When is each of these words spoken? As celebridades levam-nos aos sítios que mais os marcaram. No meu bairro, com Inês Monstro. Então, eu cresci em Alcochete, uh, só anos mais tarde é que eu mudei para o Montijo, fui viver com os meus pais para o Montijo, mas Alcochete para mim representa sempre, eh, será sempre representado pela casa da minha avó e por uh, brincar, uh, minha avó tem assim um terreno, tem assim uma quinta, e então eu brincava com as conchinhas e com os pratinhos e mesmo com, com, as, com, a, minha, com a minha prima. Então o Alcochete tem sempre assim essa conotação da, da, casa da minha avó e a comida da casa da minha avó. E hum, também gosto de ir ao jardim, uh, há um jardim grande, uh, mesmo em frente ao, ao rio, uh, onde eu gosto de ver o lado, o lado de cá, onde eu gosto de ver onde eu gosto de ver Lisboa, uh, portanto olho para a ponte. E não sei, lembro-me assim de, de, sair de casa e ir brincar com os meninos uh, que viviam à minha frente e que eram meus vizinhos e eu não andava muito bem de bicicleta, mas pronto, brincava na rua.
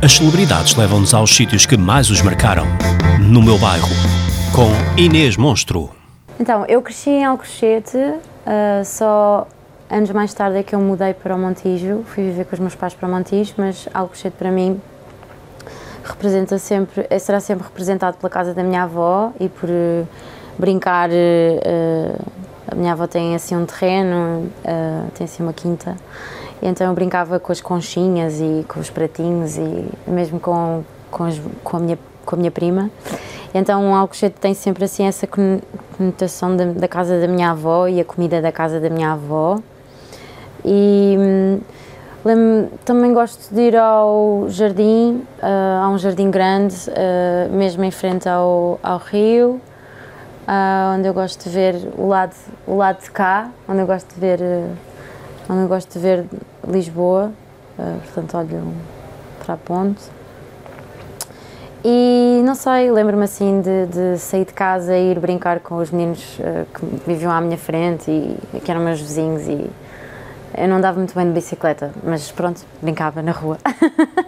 As 0.00 0.12
celebridades 0.12 0.76
levam-nos 0.76 1.12
aos 1.12 1.34
sítios 1.34 1.66
que 1.66 1.76
mais 1.76 2.08
os 2.08 2.22
marcaram. 2.22 2.64
No 3.20 3.42
meu 3.42 3.58
bairro, 3.58 3.88
com 4.54 4.70
Inês 4.96 5.36
Monstro. 5.36 5.90
Então, 6.38 6.64
eu 6.66 6.80
cresci 6.80 7.10
em 7.10 7.24
Alcochete, 7.24 7.96
uh, 7.98 8.84
só 8.84 9.48
anos 9.90 10.08
mais 10.12 10.32
tarde 10.32 10.58
é 10.58 10.62
que 10.62 10.72
eu 10.72 10.78
mudei 10.78 11.14
para 11.14 11.34
o 11.34 11.38
Montijo, 11.38 12.04
fui 12.06 12.22
viver 12.22 12.44
com 12.44 12.54
os 12.54 12.60
meus 12.60 12.76
pais 12.76 12.94
para 12.94 13.08
o 13.08 13.10
Montijo, 13.10 13.54
mas 13.56 13.88
Alcochete 13.92 14.36
para 14.38 14.52
mim 14.52 14.80
representa 16.04 16.58
sempre, 16.58 17.04
eh, 17.10 17.18
será 17.18 17.40
sempre 17.40 17.64
representado 17.64 18.18
pela 18.18 18.30
casa 18.30 18.54
da 18.54 18.62
minha 18.62 18.84
avó 18.84 19.32
e 19.40 19.48
por 19.48 19.68
uh, 19.68 20.06
brincar, 20.56 21.10
uh, 21.10 22.24
minha 22.78 22.92
avó 22.92 23.06
tem 23.06 23.34
assim 23.34 23.56
um 23.56 23.66
terreno, 23.66 24.48
tem 25.14 25.24
assim 25.24 25.42
uma 25.42 25.52
quinta, 25.52 25.96
e 26.62 26.66
então 26.66 26.86
eu 26.86 26.94
brincava 26.94 27.38
com 27.38 27.52
as 27.52 27.60
conchinhas 27.60 28.40
e 28.40 28.64
com 28.68 28.80
os 28.80 28.90
pratinhos 28.90 29.56
e 29.56 29.88
mesmo 30.06 30.40
com, 30.40 30.82
com, 31.10 31.24
as, 31.24 31.40
com, 31.62 31.76
a, 31.76 31.80
minha, 31.80 31.98
com 32.24 32.36
a 32.36 32.38
minha 32.38 32.50
prima. 32.50 32.90
Então 33.54 33.90
o 33.90 33.94
Alcochete 33.94 34.36
tem 34.40 34.54
sempre 34.54 34.84
assim 34.84 35.04
essa 35.04 35.26
conotação 35.26 36.56
da, 36.56 36.66
da, 36.66 36.88
casa 36.88 37.20
da 37.20 37.26
minha 37.26 37.50
avó 37.50 37.88
e 37.88 38.00
a 38.00 38.04
comida 38.04 38.42
da 38.42 38.52
casa 38.52 38.80
da 38.80 38.90
minha 38.90 39.12
avó. 39.12 39.58
E 40.64 41.16
hum, 41.18 41.60
também 42.84 43.12
gosto 43.12 43.54
de 43.54 43.60
ir 43.60 43.76
ao 43.76 44.46
jardim, 44.48 45.22
uh, 45.38 45.82
há 45.82 45.88
um 45.88 45.98
jardim 45.98 46.30
grande, 46.30 46.74
uh, 46.90 47.52
mesmo 47.54 47.84
em 47.84 47.90
frente 47.90 48.28
ao, 48.28 48.78
ao 48.82 48.98
rio, 48.98 49.60
uh, 50.48 50.96
onde 50.96 51.06
eu 51.06 51.12
gosto 51.12 51.44
de 51.44 51.50
ver 51.50 51.74
o 51.96 52.08
lado, 52.08 52.34
o 52.66 52.74
lado 52.74 53.02
de 53.02 53.10
cá, 53.10 53.50
onde 53.68 53.80
eu 53.80 53.86
gosto 53.86 54.14
de 54.14 54.20
ver 54.20 54.40
onde 55.48 55.62
eu 55.62 55.68
gosto 55.68 55.92
de 55.92 55.98
ver 55.98 56.24
Lisboa, 56.66 57.30
uh, 57.78 58.00
portanto 58.00 58.36
olho 58.36 58.74
para 59.44 59.54
a 59.54 59.56
ponte. 59.56 60.02
E 61.84 62.42
não 62.44 62.54
sei, 62.56 62.90
lembro-me 62.90 63.22
assim 63.24 63.60
de, 63.60 63.86
de, 63.86 64.18
sair 64.18 64.44
de 64.44 64.52
casa 64.52 64.96
e 64.96 65.12
ir 65.12 65.20
brincar 65.20 65.60
com 65.60 65.76
os 65.76 65.90
meninos 65.90 66.38
uh, 66.40 66.66
que 66.74 66.84
viviam 67.06 67.30
à 67.30 67.40
minha 67.40 67.56
frente 67.56 68.10
e 68.10 68.60
que 68.60 68.70
eram 68.70 68.80
meus 68.80 69.00
vizinhos 69.00 69.46
e 69.46 69.70
eu 70.56 70.66
não 70.66 70.76
andava 70.78 70.98
muito 70.98 71.14
bem 71.14 71.26
de 71.26 71.32
bicicleta, 71.32 71.92
mas 72.02 72.32
pronto, 72.32 72.62
brincava 72.82 73.22
na 73.22 73.32
rua. 73.32 73.58